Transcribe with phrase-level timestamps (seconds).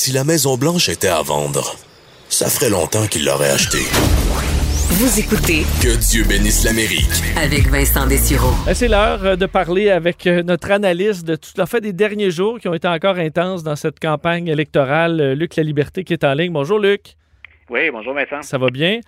[0.00, 1.74] Si la Maison Blanche était à vendre,
[2.28, 3.82] ça ferait longtemps qu'il l'aurait achetée.
[4.90, 7.10] Vous écoutez Que Dieu bénisse l'Amérique.
[7.36, 8.52] avec Vincent Dessureau.
[8.64, 12.30] Ben, C'est l'heure euh, de parler avec euh, notre analyste de tout fait des derniers
[12.30, 16.12] jours qui ont été encore intenses dans cette campagne électorale, euh, Luc La Liberté, qui
[16.12, 16.52] est en ligne.
[16.52, 17.16] Bonjour Luc,
[17.68, 18.42] Oui, bonjour Vincent.
[18.42, 19.00] ça va bien?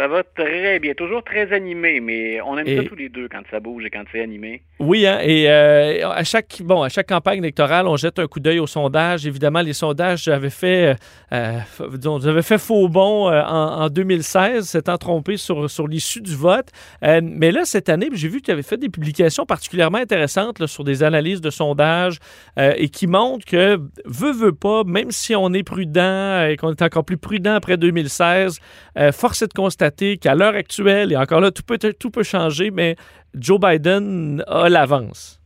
[0.00, 3.28] Ça va très bien, toujours très animé, mais on aime Et- ça tous les deux
[3.28, 4.62] quand ça bouge et quand c'est animé.
[4.78, 8.40] Oui, hein, et euh, à chaque bon, à chaque campagne électorale, on jette un coup
[8.40, 9.26] d'œil aux sondages.
[9.26, 10.96] Évidemment, les sondages avaient fait,
[11.34, 15.86] euh, f- disons, avaient fait faux bond euh, en, en 2016, s'étant trompé sur, sur
[15.86, 16.68] l'issue du vote.
[17.04, 20.60] Euh, mais là, cette année, j'ai vu que tu avais fait des publications particulièrement intéressantes
[20.60, 22.16] là, sur des analyses de sondages
[22.58, 26.70] euh, et qui montrent que, veut, veut pas, même si on est prudent et qu'on
[26.70, 28.58] est encore plus prudent après 2016,
[28.96, 32.22] euh, force est de constater qu'à l'heure actuelle, et encore là, tout peut, tout peut
[32.22, 32.96] changer, mais
[33.34, 35.39] Joe Biden a l'avance.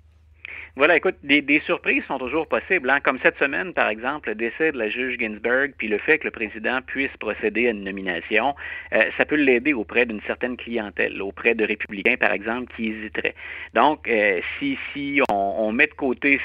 [0.77, 2.91] Voilà, écoute, des, des surprises sont toujours possibles.
[2.91, 2.99] hein.
[2.99, 6.25] Comme cette semaine, par exemple, le décès de la juge Ginsburg, puis le fait que
[6.25, 8.57] le président puisse procéder à une nomination,
[8.93, 13.37] euh, ça peut l'aider auprès d'une certaine clientèle, auprès de républicains, par exemple, qui hésiteraient.
[13.75, 16.41] Donc, euh, si, si on, on met de côté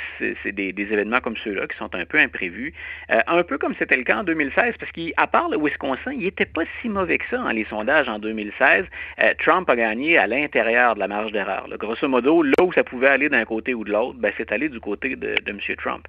[0.45, 2.71] des, des événements comme ceux-là, qui sont un peu imprévus,
[3.09, 6.19] euh, un peu comme c'était le cas en 2016, parce qu'à part le Wisconsin, il
[6.25, 8.85] n'était pas si mauvais que ça, hein, les sondages en 2016.
[9.23, 11.67] Euh, Trump a gagné à l'intérieur de la marge d'erreur.
[11.79, 14.69] Grosso modo, là où ça pouvait aller d'un côté ou de l'autre, ben, c'est allé
[14.69, 15.59] du côté de, M.
[15.77, 16.05] Trump.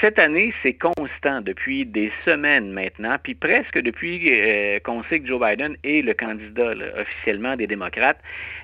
[0.00, 5.26] Cette année, c'est constant depuis des semaines maintenant, puis presque depuis euh, qu'on sait que
[5.26, 8.18] Joe Biden est le candidat officiellement des démocrates.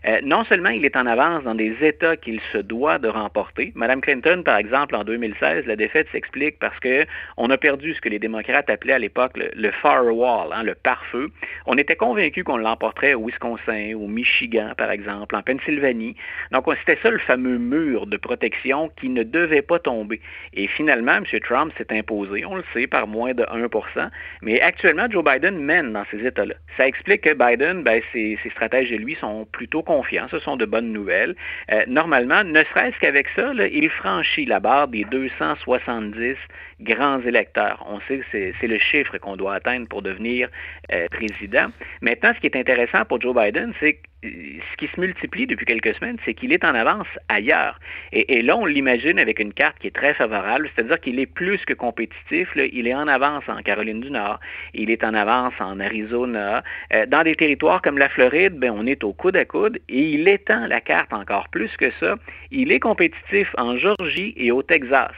[0.07, 3.73] Euh, non seulement il est en avance dans des États qu'il se doit de remporter.
[3.75, 7.05] Madame Clinton, par exemple, en 2016, la défaite s'explique parce que
[7.37, 11.31] on a perdu ce que les démocrates appelaient à l'époque le, firewall, hein, le pare-feu.
[11.67, 16.17] On était convaincus qu'on l'emporterait au Wisconsin, au Michigan, par exemple, en Pennsylvanie.
[16.53, 20.21] Donc, on- c'était ça le fameux mur de protection qui ne devait pas tomber.
[20.55, 21.25] Et finalement, M.
[21.41, 24.11] Trump s'est imposé, on le sait, par moins de 1%
[24.43, 26.55] Mais actuellement, Joe Biden mène dans ces États-là.
[26.77, 30.27] Ça explique que Biden, ben, ses, ses stratèges et lui sont plutôt confiants.
[30.31, 31.35] Ce sont de bonnes nouvelles.
[31.73, 36.37] Euh, normalement, ne serait-ce qu'avec ça, il franchit la barre des 270
[36.81, 37.85] grands électeurs.
[37.89, 40.49] On sait que c'est le chiffre qu'on doit atteindre pour devenir
[40.93, 41.69] euh, président.
[42.01, 45.67] Maintenant, ce qui est intéressant pour Joe Biden, c'est que ce qui se multiplie depuis
[45.67, 47.79] quelques semaines, c'est qu'il est en avance ailleurs.
[48.13, 51.65] Et, là, on l'imagine avec une carte qui est très favorable, c'est-à-dire qu'il est plus
[51.65, 52.49] que compétitif.
[52.57, 54.41] Il est en avance en Caroline du Nord,
[54.75, 56.63] il est en avance en Arizona.
[56.93, 60.11] Euh, dans des territoires comme la Floride, ben, on est au coude à coude et
[60.11, 62.17] il étend la carte encore plus que ça.
[62.51, 65.13] Il est compétitif en Georgie et au Texas.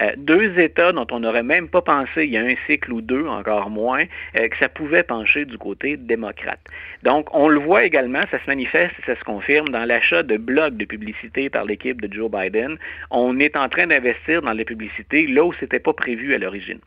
[0.00, 3.00] Euh, deux États dont on n'aurait même pas pensé il y a un cycle ou
[3.00, 4.04] deux, encore moins,
[4.36, 6.60] euh, que ça pouvait pencher du côté démocrate.
[7.04, 10.36] Donc, on le voit également, ça se manifeste et ça se confirme dans l'achat de
[10.36, 12.76] blocs de publicité par l'équipe de Joe Biden.
[13.10, 16.38] On est en train d'investir dans les publicités là où ce n'était pas prévu à
[16.38, 16.80] l'origine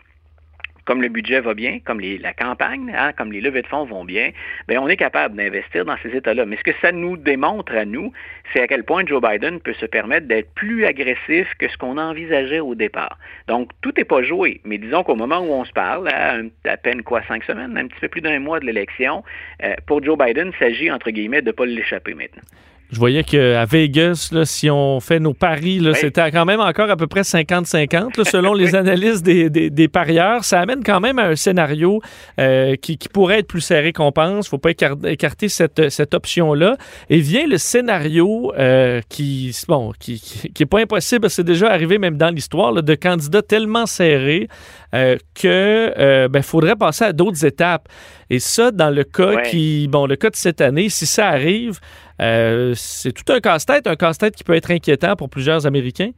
[0.87, 4.05] comme le budget va bien, comme la campagne, hein, comme les levées de fonds vont
[4.05, 4.31] bien,
[4.69, 6.45] ben on est capable d'investir dans ces États-là.
[6.45, 8.13] Mais ce que ça nous démontre à nous,
[8.51, 11.97] c'est à quel point Joe Biden peut se permettre d'être plus agressif que ce qu'on
[11.97, 13.19] envisageait au départ.
[13.49, 14.61] Donc, tout n'est pas joué.
[14.63, 17.99] Mais disons qu'au moment où on se parle, à peine quoi, cinq semaines, un petit
[17.99, 19.23] peu plus d'un mois de l'élection,
[19.63, 22.43] euh, pour Joe Biden, il s'agit, entre guillemets, de ne pas l'échapper maintenant.
[22.89, 25.91] Je voyais qu'à Vegas, là, si on fait nos paris, Oui.
[25.99, 29.87] c'était quand même encore à peu près 50-50, là, selon les analyses des, des- des
[29.89, 30.45] parieurs.
[30.45, 32.01] Ça amène quand même à un scénario
[32.39, 34.47] euh, qui, qui pourrait être plus serré qu'on pense.
[34.47, 36.77] faut pas écar- écarter cette, cette option-là.
[37.09, 41.69] Et vient le scénario euh, qui, bon, qui, qui, qui est pas impossible, c'est déjà
[41.69, 44.47] arrivé même dans l'histoire, là, de candidats tellement serrés
[44.95, 47.87] euh, que euh, ben, faudrait passer à d'autres étapes.
[48.29, 49.43] Et ça, dans le cas Ouais.
[49.49, 51.79] qui, bon, le cas de cette année, si ça arrive,
[52.21, 56.11] euh, c'est tout un casse-tête, un casse-tête qui peut être inquiétant pour plusieurs Américains.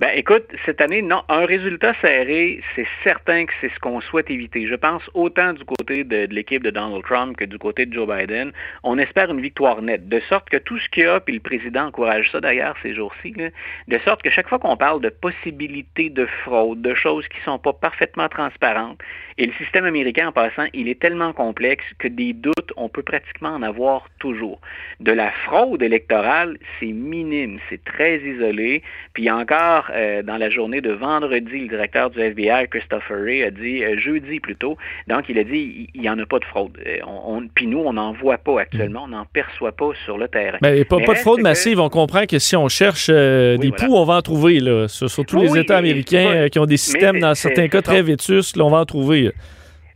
[0.00, 4.28] Ben, écoute, cette année, non, un résultat serré, c'est certain que c'est ce qu'on souhaite
[4.28, 4.66] éviter.
[4.66, 7.92] Je pense autant du côté de, de l'équipe de Donald Trump que du côté de
[7.92, 8.50] Joe Biden.
[8.82, 11.40] On espère une victoire nette, de sorte que tout ce qu'il y a, puis le
[11.40, 16.10] président encourage ça d'ailleurs ces jours-ci, de sorte que chaque fois qu'on parle de possibilités
[16.10, 19.00] de fraude, de choses qui sont pas parfaitement transparentes,
[19.36, 23.02] et le système américain en passant, il est tellement complexe que des doutes, on peut
[23.02, 24.60] pratiquement en avoir toujours.
[25.00, 28.82] De la fraude électorale, c'est minime, c'est très isolé.
[29.12, 33.50] Puis encore, euh, dans la journée de vendredi, le directeur du FBI, Christopher Wray, a
[33.50, 34.76] dit, euh, jeudi plutôt,
[35.08, 36.72] donc il a dit, il n'y en a pas de fraude.
[36.86, 40.18] Euh, on, on- puis nous, on n'en voit pas actuellement, on n'en perçoit pas sur
[40.18, 40.58] le terrain.
[40.62, 41.80] Ben, pas, Mais pas de fraude que- massive.
[41.80, 43.86] On comprend que si on cherche euh, Oui, des voilà.
[43.86, 44.60] poux, on va en trouver.
[44.60, 47.82] Là, sur, sur tous Oui, les États américains qui ont des systèmes, dans certains cas
[47.82, 49.32] très vétustes, on va en trouver.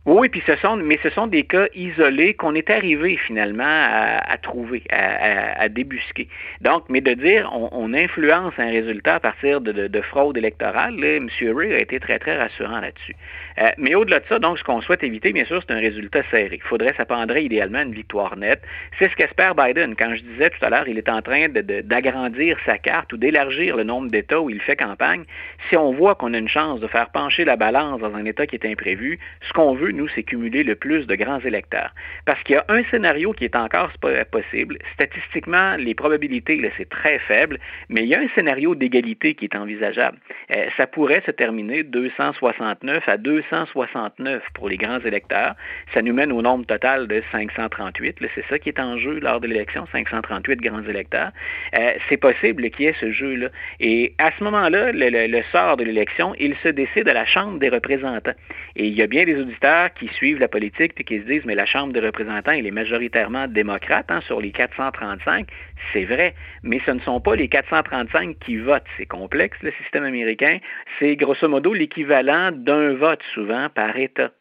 [0.05, 4.37] Oui, puis ce sont, mais ce sont des cas isolés qu'on est arrivé finalement à,
[4.37, 6.29] trouver, à, débusquer.
[6.61, 11.27] Donc, mais de dire on, influence un résultat à partir de, fraude électorale, M.
[11.41, 13.15] Ray a été très, très rassurant là-dessus.
[13.59, 16.23] Euh, mais au-delà de ça, donc, ce qu'on souhaite éviter, bien sûr, c'est un résultat
[16.31, 16.49] serré.
[16.53, 18.61] Il faudrait, ça prendrait idéalement une victoire nette.
[18.97, 19.95] C'est ce qu'espère Biden.
[19.97, 23.75] Quand je disais tout à l'heure, il est en train d'agrandir sa carte ou d'élargir
[23.75, 25.23] le nombre d'États où il fait campagne.
[25.67, 28.47] Si on voit qu'on a une chance de faire pencher la balance dans un État
[28.47, 31.93] qui est imprévu, ce qu'on veut, nous, c'est cumuler le plus de grands électeurs.
[32.25, 33.91] Parce qu'il y a un scénario qui est encore
[34.31, 34.77] possible.
[34.93, 37.59] Statistiquement, les probabilités, c'est très faible,
[37.89, 40.17] mais il y a un scénario d'égalité qui est envisageable.
[40.51, 45.55] Euh, ça pourrait se terminer 269 à 269 pour les grands électeurs.
[45.93, 48.17] Ça nous mène au nombre total de 538.
[48.35, 51.31] C'est ça qui est en jeu lors de l'élection, 538 grands électeurs.
[51.73, 53.49] Euh, c'est possible qu'il y ait ce jeu-là.
[53.79, 57.59] Et à ce moment-là, le, le sort de l'élection, il se décide à la Chambre
[57.59, 58.33] des représentants.
[58.75, 61.45] Et il y a bien des auditeurs qui suivent la politique et qui se disent,
[61.45, 65.47] mais la Chambre des représentants, elle est majoritairement démocrate hein, sur les 435.
[65.93, 68.83] C'est vrai, mais ce ne sont pas les 435 qui votent.
[68.97, 70.59] C'est complexe, le système américain.
[70.99, 74.31] C'est grosso modo l'équivalent d'un vote souvent par État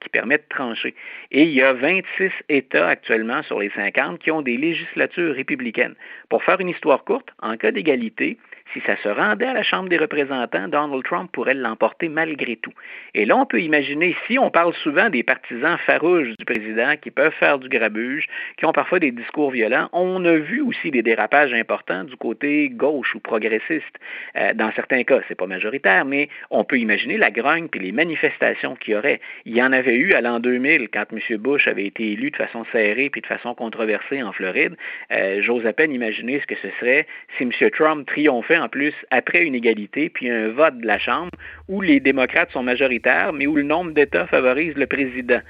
[0.00, 0.94] qui permet de trancher.
[1.30, 5.94] Et il y a 26 États actuellement sur les 50 qui ont des législatures républicaines.
[6.28, 8.38] Pour faire une histoire courte, en cas d'égalité,
[8.72, 12.72] si ça se rendait à la Chambre des représentants, Donald Trump pourrait l'emporter malgré tout.
[13.14, 17.10] Et là, on peut imaginer, si on parle souvent des partisans farouches du président qui
[17.10, 18.26] peuvent faire du grabuge,
[18.58, 22.68] qui ont parfois des discours violents, on a vu aussi des dérapages importants du côté
[22.70, 23.98] gauche ou progressiste.
[24.36, 27.92] Euh, dans certains cas, c'est pas majoritaire, mais on peut imaginer la grogne puis les
[27.92, 29.20] manifestations qu'il y aurait.
[29.44, 31.38] Il y en avait eu à l'an 2000 quand M.
[31.38, 34.76] Bush avait été élu de façon serrée puis de façon controversée en Floride.
[35.12, 37.06] Euh, j'ose à peine imaginer ce que ce serait
[37.36, 37.52] si M.
[37.70, 41.30] Trump triomphait en plus après une égalité, puis un vote de la Chambre
[41.68, 45.40] où les démocrates sont majoritaires, mais où le nombre d'États favorise le président.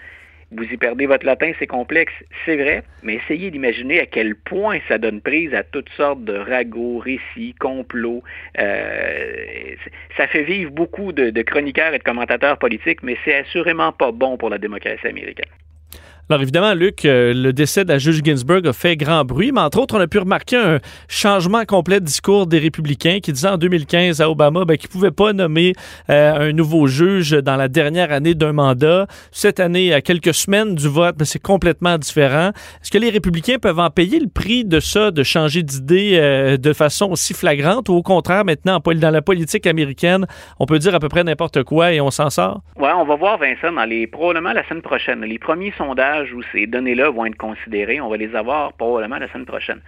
[0.50, 2.12] Vous y perdez votre latin, c'est complexe,
[2.46, 6.32] c'est vrai, mais essayez d'imaginer à quel point ça donne prise à toutes sortes de
[6.32, 8.22] ragots, récits, complots.
[8.58, 9.74] Euh,
[10.16, 14.10] ça fait vivre beaucoup de, de chroniqueurs et de commentateurs politiques, mais c'est assurément pas
[14.10, 15.50] bon pour la démocratie américaine.
[16.30, 19.62] Alors évidemment, Luc, euh, le décès de la juge Ginsburg a fait grand bruit, mais
[19.62, 20.78] entre autres, on a pu remarquer un
[21.08, 24.92] changement complet de discours des républicains qui disaient en 2015 à Obama ben, qu'ils ne
[24.92, 25.72] pouvaient pas nommer
[26.10, 29.06] euh, un nouveau juge dans la dernière année d'un mandat.
[29.32, 32.50] Cette année, à quelques semaines du vote, ben, c'est complètement différent.
[32.82, 36.58] Est-ce que les républicains peuvent en payer le prix de ça, de changer d'idée euh,
[36.58, 40.26] de façon aussi flagrante, ou au contraire, maintenant, dans la politique américaine,
[40.60, 42.60] on peut dire à peu près n'importe quoi et on s'en sort?
[42.76, 45.22] Oui, on va voir, Vincent, dans les, probablement la semaine prochaine.
[45.22, 48.00] Les premiers sondages où ces données-là vont être considérées.
[48.00, 49.80] On va les avoir probablement la semaine prochaine.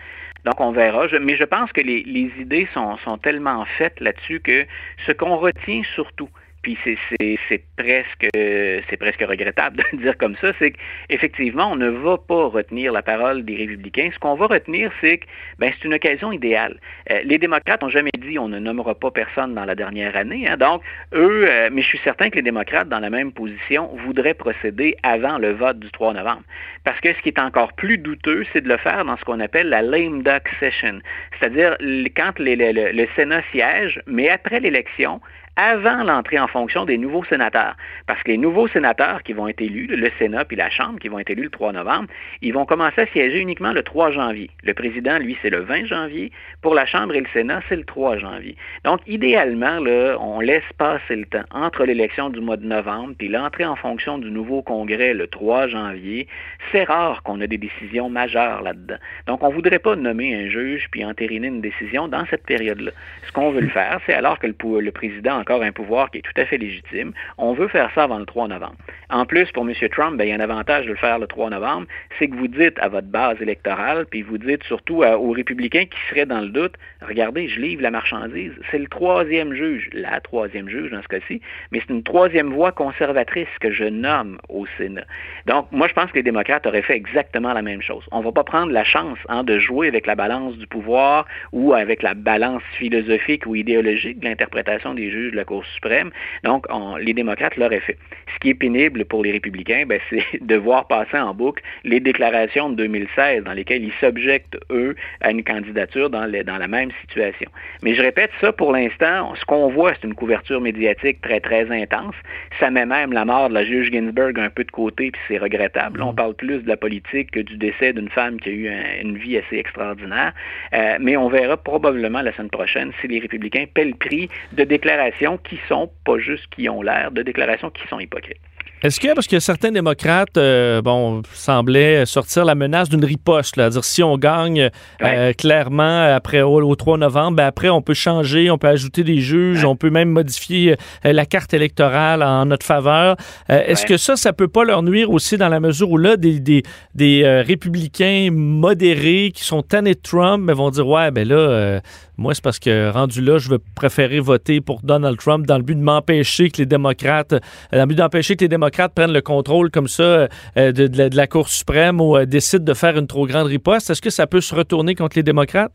[0.45, 1.07] Donc, on verra.
[1.21, 4.65] mais je pense que les, idées sont, tellement faites là-dessus que
[5.07, 6.31] ce qu'on retient surtout,
[6.63, 11.89] puis c'est presque c'est presque regrettable de le dire comme ça, c'est qu'effectivement, on ne
[11.89, 14.11] va pas retenir la parole des républicains.
[14.13, 15.27] Ce qu'on va retenir, c'est que
[15.59, 16.79] ben, c'est une occasion idéale.
[17.11, 20.49] Euh, les démocrates n'ont jamais dit on ne nommera pas personne dans la dernière année.
[20.49, 20.57] Hein.
[20.57, 20.83] donc,
[21.15, 24.97] eux, euh, mais je suis certain que les démocrates, dans la même position, voudraient procéder
[25.03, 26.43] avant le vote du 3 novembre.
[26.85, 29.41] Parce que ce qui est encore plus douteux, c'est de le faire dans ce qu'on
[29.41, 31.01] appelle la lame duck session.
[31.39, 31.77] C'est-à-dire
[32.17, 35.21] quand le Sénat siège, mais après l'élection,
[35.61, 37.77] avant l'entrée en fonction des nouveaux sénateurs.
[38.07, 41.09] Parce que les nouveaux sénateurs qui vont être élus, le Sénat puis la Chambre qui
[41.09, 42.09] vont être élus le 3 novembre,
[42.41, 44.49] ils vont commencer à siéger uniquement le 3 janvier.
[44.63, 46.33] Le président, lui, c'est le 20 janvier.
[46.63, 48.57] Pour la Chambre et le Sénat, c'est le 3 janvier.
[48.85, 49.79] Donc, idéalement,
[50.19, 54.17] on laisse passer le temps entre l'élection du mois de novembre puis l'entrée en fonction
[54.17, 56.27] du nouveau Congrès le 3 janvier.
[56.73, 58.99] C'est rare qu'on ait des décisions majeures là-dedans.
[59.27, 62.93] Donc, on ne voudrait pas nommer un juge puis entériner une décision dans cette période-là.
[63.27, 66.23] Ce qu'on veut le faire, c'est alors que le président encore un pouvoir qui est
[66.23, 67.13] tout à fait légitime.
[67.37, 68.77] On veut faire ça avant le 3 novembre.
[69.11, 69.75] En plus, pour M.
[69.91, 71.87] Trump, ben, il y a un avantage de le faire le 3 novembre,
[72.19, 75.99] c'est que vous dites à votre base électorale, puis vous dites surtout aux républicains qui
[76.09, 78.53] seraient dans le doute, regardez, je livre la marchandise.
[78.71, 81.41] C'est le troisième juge, la troisième juge dans ce cas-ci,
[81.73, 85.05] mais c'est une troisième voie conservatrice que je nomme au Sénat.
[85.47, 88.05] Donc, moi, je pense que les démocrates auraient fait exactement la même chose.
[88.13, 91.27] On ne va pas prendre la chance hein, de jouer avec la balance du pouvoir
[91.53, 96.11] ou avec la balance philosophique ou idéologique de l'interprétation des juges de la Cour suprême.
[96.45, 96.67] Donc,
[97.01, 97.97] les démocrates l'auraient fait.
[98.35, 102.01] Ce qui est pénible pour les républicains, ben, c'est de voir passer en boucle les
[102.01, 106.91] déclarations de 2016 dans lesquelles ils s'objectent, eux, à une candidature dans, dans la même
[107.01, 107.51] situation.
[107.83, 111.71] Mais je répète, ça, pour l'instant, ce qu'on voit, c'est une couverture médiatique très, très
[111.71, 112.15] intense.
[112.59, 115.39] Ça met même la mort de la juge Ginsburg un peu de côté, puis c'est
[115.39, 116.03] regrettable.
[116.03, 118.71] On parle plus de la politique que du décès d'une femme qui a eu
[119.03, 120.33] une vie assez extraordinaire.
[120.73, 124.65] Euh, mais on verra probablement la semaine prochaine si les républicains paient le prix de
[124.65, 128.41] déclarations qui sont, pas juste qui ont l'air, de déclarations qui sont hypocrites.
[128.83, 133.69] Est-ce que, parce que certains démocrates, euh, bon, semblaient sortir la menace d'une riposte, là,
[133.69, 134.71] dire si on gagne
[135.03, 139.19] euh, clairement après au, 3 novembre, ben après on peut changer, on peut ajouter des
[139.19, 143.17] juges, on peut même modifier euh, la carte électorale en notre faveur.
[143.51, 146.41] Est-ce que ça, ça peut pas leur nuire aussi dans la mesure où là, des,
[146.41, 146.63] des,
[146.95, 151.81] des républicains modérés qui sont tannés de Trump, mais ben, vont dire ouais, ben là,
[152.21, 155.63] moi, c'est parce que rendu là, je vais préférer voter pour Donald Trump dans le
[155.63, 159.23] but de m'empêcher que les démocrates, dans le but d'empêcher que les démocrates prennent le
[159.23, 160.29] contrôle comme ça euh,
[160.71, 163.89] de, la, Cour suprême ou euh, décident de faire une trop grande riposte.
[163.89, 165.73] Est-ce que ça peut se retourner contre les démocrates?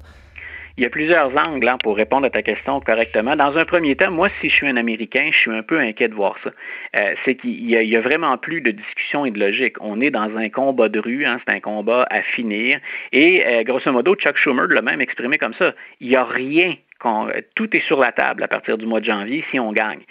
[0.77, 3.37] Il y a plusieurs angles hein, pour répondre à ta question correctement.
[3.37, 6.09] Dans un premier temps, moi, si je suis un Américain, je suis un peu inquiet
[6.09, 6.49] de voir ça.
[6.97, 9.77] Euh, c'est qu'il y, a vraiment plus de discussion et de logique.
[9.79, 12.79] On est dans un combat de rue, hein, c'est un combat à finir.
[13.13, 15.73] Et euh, grosso modo, Chuck Schumer l'a même exprimé comme ça.
[16.01, 16.75] Il n'y a rien
[17.55, 20.01] tout est sur la table à partir du mois de janvier si on gagne.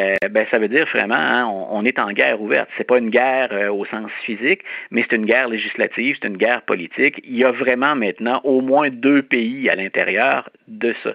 [0.00, 2.68] Euh, ben, ça veut dire vraiment, hein, on, est en guerre ouverte.
[2.76, 6.36] C'est pas une guerre euh, au sens physique, mais c'est une guerre législative, c'est une
[6.36, 7.20] guerre politique.
[7.24, 11.10] Il y a vraiment maintenant au moins deux pays à l'intérieur de ça.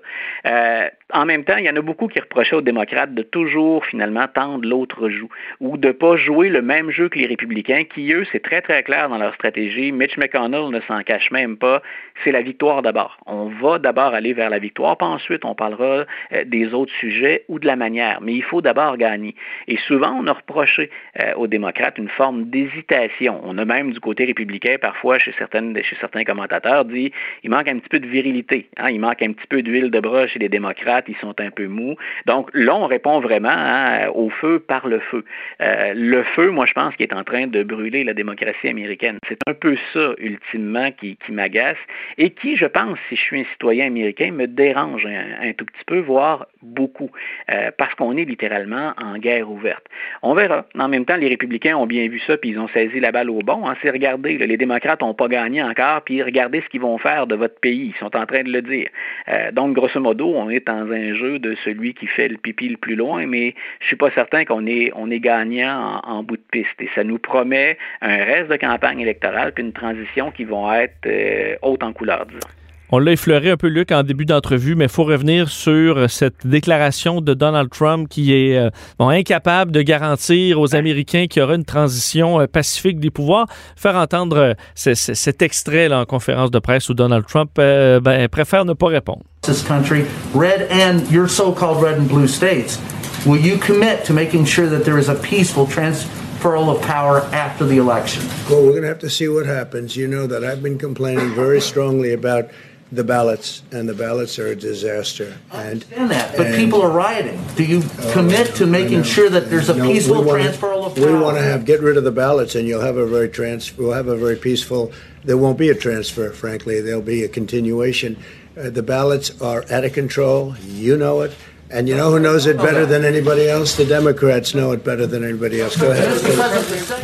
[0.45, 3.85] Euh, en même temps, il y en a beaucoup qui reprochaient aux démocrates de toujours
[3.85, 7.83] finalement tendre l'autre joue ou de ne pas jouer le même jeu que les républicains
[7.83, 9.91] qui, eux, c'est très très clair dans leur stratégie.
[9.91, 11.81] Mitch McConnell ne s'en cache même pas.
[12.23, 13.17] C'est la victoire d'abord.
[13.25, 17.43] On va d'abord aller vers la victoire, puis ensuite on parlera euh, des autres sujets
[17.47, 18.19] ou de la manière.
[18.21, 19.35] Mais il faut d'abord gagner.
[19.67, 23.39] Et souvent, on a reproché euh, aux démocrates une forme d'hésitation.
[23.43, 27.11] On a même du côté républicain, parfois, chez, certains commentateurs, dit
[27.43, 28.67] il manque un petit peu de virilité.
[28.77, 28.89] Hein?
[28.89, 31.67] Il manque un petit peu d'huile de bras chez les démocrates ils sont un peu
[31.67, 31.95] mous.
[32.25, 35.23] Donc là, on répond vraiment hein, au feu par le feu.
[35.61, 39.17] Euh, le feu, moi, je pense qu'il est en train de brûler la démocratie américaine.
[39.27, 41.77] C'est un peu ça, ultimement, qui, m'agace
[42.17, 45.84] et qui, je pense, si je suis un citoyen américain, me dérange un, tout petit
[45.86, 47.10] peu, voire beaucoup,
[47.51, 49.86] euh, parce qu'on est littéralement en guerre ouverte.
[50.22, 50.65] On verra.
[50.77, 53.29] En même temps, les républicains ont bien vu ça, puis ils ont saisi la balle
[53.29, 53.67] au bon.
[53.67, 53.75] Hein.
[53.81, 57.36] C'est regardez, les démocrates n'ont pas gagné encore, puis regardez ce qu'ils vont faire de
[57.36, 57.93] votre pays.
[57.96, 58.88] Ils sont en train de le dire.
[59.29, 62.70] Euh, donc, grosso modo, on est en un jeu de celui qui fait le pipi
[62.70, 66.38] le plus loin, mais je suis pas certain qu'on est, on est gagnant en, bout
[66.38, 66.79] de piste.
[66.79, 71.05] Et ça nous promet un reste de campagne électorale puis une transition qui vont être
[71.05, 72.61] euh, haute en couleur, disons.
[72.91, 76.45] On l'a effleuré un peu, Luc, en début d'entrevue, mais il faut revenir sur cette
[76.45, 78.69] déclaration de Donald Trump qui est euh,
[79.00, 83.48] incapable de garantir aux Américains qu'il y aura une transition euh, pacifique des pouvoirs.
[83.75, 88.74] Faire entendre cet extrait là, en conférence de presse où Donald Trump ben, préfère ne
[88.74, 89.24] pas répondre.
[89.43, 90.03] this country,
[90.36, 92.79] red and your so-called red and blue states.
[93.25, 97.65] Will you commit to making sure that there is a peaceful transferal of power after
[97.65, 98.24] the election?
[98.50, 99.95] Well, we're going to have to see what happens.
[99.95, 102.51] You know that I've been complaining very strongly about
[102.91, 105.38] the ballots, and the ballots are a disaster.
[105.51, 107.41] I understand that, but people are rioting.
[107.55, 111.05] Do you oh, commit to making sure that there's a no, peaceful transfer of power?
[111.05, 113.77] We want to have get rid of the ballots, and you'll have a very trans.
[113.77, 114.91] We'll have a very peaceful.
[115.24, 116.81] There won't be a transfer, frankly.
[116.81, 118.17] There'll be a continuation
[118.57, 120.55] uh, the ballots are out of control.
[120.57, 121.33] You know it.
[121.73, 123.77] And you know who knows it better than anybody else?
[123.77, 125.77] The Democrats know it better than anybody else.
[125.77, 126.11] Go ahead.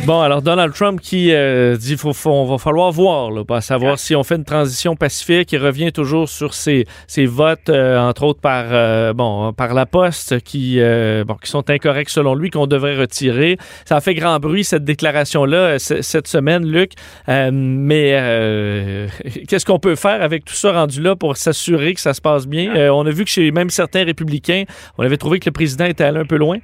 [0.04, 4.14] Bon, alors Donald Trump qui euh, dit qu'il va falloir voir, là, pour savoir si
[4.14, 5.52] on fait une transition pacifique.
[5.52, 9.86] Il revient toujours sur ses, ses votes, euh, entre autres par, euh, bon, par la
[9.86, 10.80] poste, qui,
[11.26, 13.56] bon, qui sont incorrects selon lui, qu'on devrait retirer.
[13.86, 16.92] Ça a fait grand bruit, cette déclaration-là, cette semaine, Luc.
[17.26, 18.12] mais
[19.48, 22.46] qu'est-ce qu'on peut faire avec tout ça rendu là pour s'assurer que ça se passe
[22.46, 22.92] bien?
[22.92, 24.57] on a vu que chez même certains républicains,
[24.96, 26.58] on avait trouvé que le président était allé un peu loin.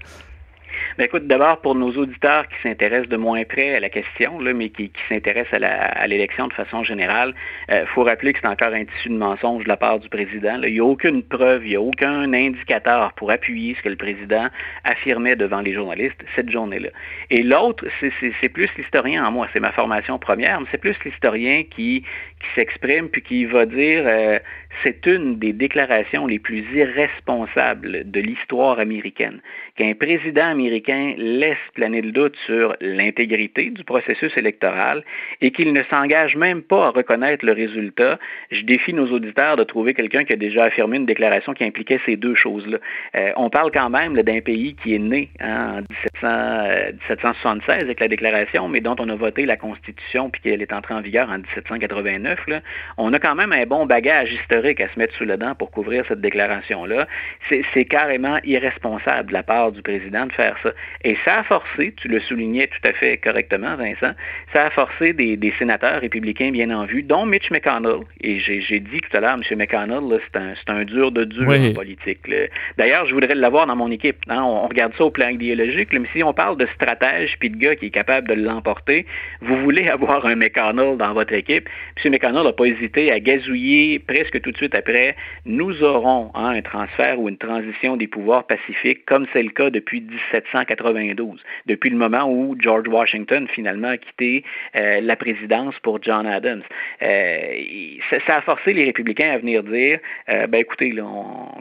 [0.96, 4.52] Ben écoute, d'abord pour nos auditeurs qui s'intéressent de moins près à la question, là,
[4.54, 7.34] mais qui, s'intéressent à l'élection de façon générale,
[7.68, 10.08] il euh, faut rappeler que c'est encore un tissu de mensonge de la part du
[10.08, 10.60] président.
[10.62, 13.96] Il n'y a aucune preuve, il n'y a aucun indicateur pour appuyer ce que le
[13.96, 14.46] président
[14.84, 16.90] affirmait devant les journalistes cette journée-là.
[17.30, 21.64] Et l'autre, c'est plus l'historien en moi, c'est ma formation première, mais c'est plus l'historien
[21.64, 24.38] qui, qui s'exprime puis qui va dire euh,
[24.82, 29.40] c'est une des déclarations les plus irresponsables de l'histoire américaine.
[29.76, 35.02] Qu'un président américain laisse planer le doute sur l'intégrité du processus électoral
[35.40, 38.20] et qu'il ne s'engage même pas à reconnaître le résultat,
[38.52, 41.98] je défie nos auditeurs de trouver quelqu'un qui a déjà affirmé une déclaration qui impliquait
[42.06, 42.78] ces deux choses-là.
[43.16, 45.82] Euh, on parle quand même d'un pays qui est né hein,
[46.22, 50.62] en 1776 euh, avec la déclaration, mais dont on a voté la Constitution puis qu'elle
[50.62, 52.38] est entrée en vigueur en 1789.
[52.96, 55.72] On a quand même un bon bagage historique à se mettre sous le dent pour
[55.72, 57.08] couvrir cette déclaration-là.
[57.48, 60.72] C'est carrément irresponsable de la part du président de faire ça.
[61.02, 64.12] Et ça a forcé, tu le soulignais tout à fait correctement, Vincent,
[64.52, 68.00] ça a forcé des, sénateurs républicains bien en vue, dont Mitch McConnell.
[68.20, 69.58] Et j'ai dit tout à l'heure, M.
[69.58, 72.20] McConnell, c'est un, dur de dur en politique.
[72.78, 74.16] D'ailleurs, je voudrais l'avoir dans mon équipe.
[74.28, 74.42] Hein.
[74.42, 77.76] On, regarde ça au plan idéologique, mais si on parle de stratège puis de gars
[77.76, 79.06] qui est capable de l'emporter,
[79.40, 81.68] vous voulez avoir un McConnell dans votre équipe.
[82.02, 85.16] Ce McConnell n'a pas hésité à gazouiller presque tout de suite après.
[85.44, 89.70] Nous aurons hein, un transfert ou une transition des pouvoirs pacifiques, comme c'est le cas
[89.70, 94.44] depuis 1792, depuis le moment où George Washington finalement a quitté
[94.76, 96.62] euh, la présidence pour John Adams.
[97.02, 97.36] Euh,
[98.26, 100.94] ça, a forcé les républicains à venir dire, euh, ben écoutez,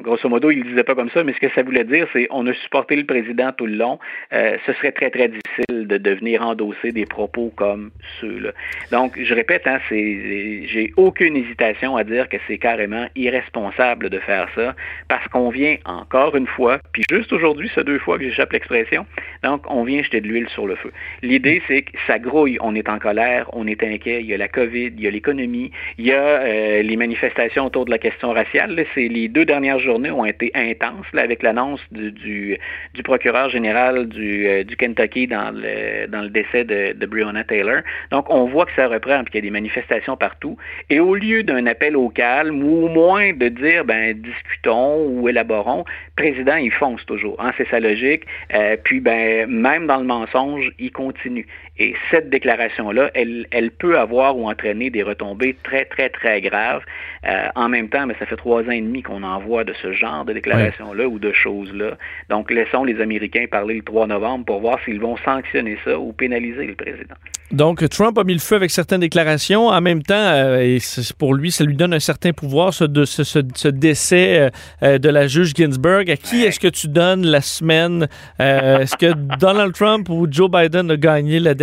[0.02, 2.28] grosso modo, ils ne disaient pas comme ça, mais ce que ça voulait dire, c'est
[2.30, 4.00] on a supporté le président tout le long.
[4.32, 8.52] ce serait très, très difficile de devenir endosser des propos comme ceux-là.
[8.92, 14.48] Donc, je répète, hein, j'ai aucune hésitation à dire que c'est carrément irresponsable de faire
[14.56, 14.76] ça
[15.08, 19.06] parce qu'on vient encore une fois, puis juste aujourd'hui, deux fois que j'échappe l'expression,
[19.44, 20.92] donc on vient jeter de l'huile sur le feu.
[21.22, 24.38] L'idée, c'est que ça grouille, on est en colère, on est inquiet, il y a
[24.38, 27.98] la COVID, il y a l'économie, il y a euh, les manifestations autour de la
[27.98, 28.86] question raciale.
[28.94, 32.58] C'est les deux dernières journées ont été intenses là, avec l'annonce du,
[33.04, 37.82] procureur général du, euh, du Kentucky dans le, décès de, Breonna Taylor.
[38.12, 40.58] Donc, on voit que ça reprend, puis qu'il y a des manifestations partout.
[40.90, 45.30] Et au lieu d'un appel au calme, ou au moins de dire, ben, discutons ou
[45.30, 45.86] élaborons,
[46.16, 47.36] président, il fonce toujours.
[47.40, 48.24] Hein, logique.
[48.54, 51.48] Euh, puis, ben, même dans le mensonge, il continue.
[51.80, 56.84] Et cette déclaration-là, elle, elle peut avoir ou entraîner des retombées très, très, très graves.
[57.26, 59.92] Euh, en même temps, mais ça fait trois ans et demi qu'on envoie de ce
[59.92, 61.98] genre de déclaration-là ou de choses-là.
[62.30, 66.14] Donc, laissons les Américains parler le 3 novembre pour voir s'ils vont sanctionner ça ou
[66.14, 67.16] pénaliser le président.
[67.52, 69.68] Donc, Trump a mis le feu avec certaines déclarations.
[69.68, 70.80] En même temps, euh, et
[71.18, 74.52] pour lui, ça lui donne un certain pouvoir, ce, de, ce, ce, décès
[74.82, 76.10] euh, de la juge Ginsburg.
[76.10, 78.08] À qui est-ce que tu donnes la semaine?
[78.40, 81.63] est-ce que Donald Trump ou Joe Biden a gagné la dernière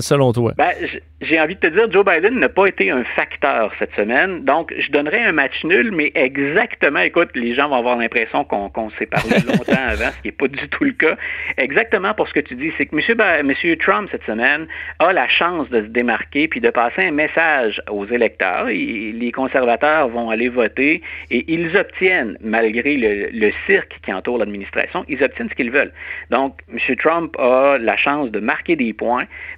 [0.00, 0.52] selon toi?
[0.56, 0.72] Ben,
[1.20, 4.44] j'ai envie de te dire, Joe Biden n'a pas été un facteur cette semaine.
[4.44, 8.90] Donc, je donnerais un match nul, mais exactement, écoute, les gens vont avoir l'impression qu'on
[8.98, 11.16] s'est parlé longtemps avant, ce qui n'est pas du tout le cas.
[11.58, 13.76] Exactement pour ce que tu dis, c'est que M.
[13.78, 14.66] Trump, cette semaine,
[14.98, 18.66] a la chance de se démarquer puis de passer un message aux électeurs.
[18.66, 25.22] les conservateurs vont aller voter et ils obtiennent, malgré le, cirque qui entoure l'administration, ils
[25.22, 25.92] obtiennent ce qu'ils veulent.
[26.30, 26.96] Donc, M.
[26.96, 29.09] Trump a la chance de marquer des points,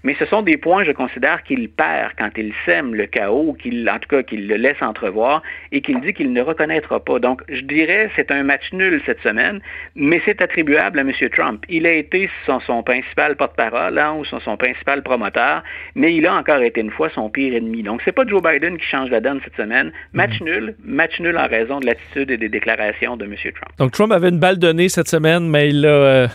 [0.03, 3.89] mais ce sont des points, je considère, qu'il perd quand il sème le chaos, qu'il,
[3.89, 7.19] en tout cas, qu'il le laisse entrevoir et qu'il dit qu'il ne reconnaîtra pas.
[7.19, 9.61] Donc, je dirais, c'est un match nul cette semaine,
[9.95, 11.13] mais c'est attribuable à M.
[11.31, 11.65] Trump.
[11.69, 15.63] Il a été son, son principal porte-parole hein, ou son, son, principal promoteur,
[15.95, 17.83] mais il a encore été une fois son pire ennemi.
[17.83, 19.93] Donc, c'est pas Joe Biden qui change la donne cette semaine.
[20.13, 20.47] Match mhm.
[20.47, 23.35] nul, match nul en raison de l'attitude et des déclarations de M.
[23.37, 23.73] Trump.
[23.79, 25.89] Donc, Trump avait une balle donnée cette semaine, mais il a...
[25.89, 26.29] Euh,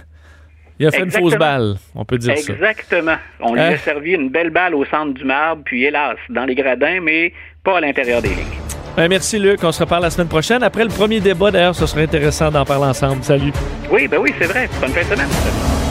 [0.79, 2.53] il a fait une fausse balle, on peut dire ça.
[2.53, 3.15] Exactement.
[3.39, 3.77] On lui a hein?
[3.83, 7.77] servi une belle balle au centre du marbre, puis hélas, dans les gradins, mais pas
[7.77, 8.67] à l'intérieur des lignes.
[8.95, 10.63] Ben, merci Luc, on se reparle la semaine prochaine.
[10.63, 13.23] Après le premier débat, d'ailleurs, ce serait intéressant d'en parler ensemble.
[13.23, 13.51] Salut.
[13.91, 14.67] Oui, ben oui, c'est vrai.
[14.81, 15.86] Bonne fin de semaine.